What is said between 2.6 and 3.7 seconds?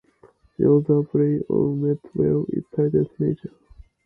titled "Nature".